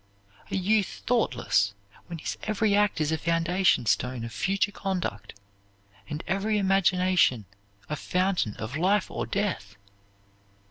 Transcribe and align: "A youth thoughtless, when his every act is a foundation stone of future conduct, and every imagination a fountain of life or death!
"A 0.49 0.55
youth 0.55 1.03
thoughtless, 1.05 1.75
when 2.07 2.17
his 2.17 2.35
every 2.41 2.75
act 2.75 2.99
is 2.99 3.11
a 3.11 3.19
foundation 3.19 3.85
stone 3.85 4.25
of 4.25 4.33
future 4.33 4.71
conduct, 4.71 5.39
and 6.09 6.23
every 6.25 6.57
imagination 6.57 7.45
a 7.87 7.95
fountain 7.95 8.55
of 8.55 8.75
life 8.75 9.11
or 9.11 9.27
death! 9.27 9.75